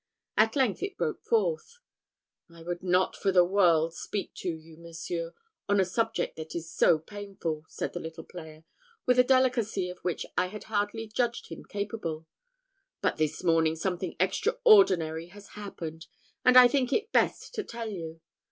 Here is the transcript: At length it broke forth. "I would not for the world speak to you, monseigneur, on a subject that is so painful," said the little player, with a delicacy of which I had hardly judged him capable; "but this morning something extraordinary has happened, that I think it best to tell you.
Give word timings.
At 0.35 0.55
length 0.55 0.81
it 0.81 0.97
broke 0.97 1.21
forth. 1.23 1.77
"I 2.49 2.63
would 2.63 2.81
not 2.81 3.15
for 3.15 3.31
the 3.31 3.45
world 3.45 3.93
speak 3.93 4.33
to 4.37 4.49
you, 4.49 4.75
monseigneur, 4.77 5.35
on 5.69 5.79
a 5.79 5.85
subject 5.85 6.37
that 6.37 6.55
is 6.55 6.73
so 6.73 6.97
painful," 6.97 7.65
said 7.69 7.93
the 7.93 7.99
little 7.99 8.23
player, 8.23 8.63
with 9.05 9.19
a 9.19 9.23
delicacy 9.23 9.91
of 9.91 9.99
which 9.99 10.25
I 10.35 10.47
had 10.47 10.63
hardly 10.63 11.05
judged 11.07 11.49
him 11.49 11.63
capable; 11.65 12.25
"but 12.99 13.17
this 13.17 13.43
morning 13.43 13.75
something 13.75 14.15
extraordinary 14.19 15.27
has 15.27 15.49
happened, 15.49 16.07
that 16.43 16.57
I 16.57 16.67
think 16.67 16.91
it 16.91 17.11
best 17.11 17.53
to 17.53 17.63
tell 17.63 17.91
you. 17.91 18.21